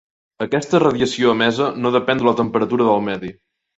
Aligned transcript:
Aquesta 0.45 0.79
radiació 0.83 1.35
emesa 1.37 1.67
no 1.83 1.91
depèn 1.99 2.23
de 2.23 2.29
la 2.29 2.35
temperatura 2.41 2.89
del 2.89 3.09
medi. 3.11 3.35